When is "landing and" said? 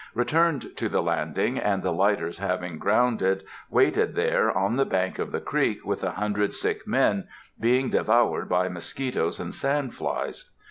1.03-1.83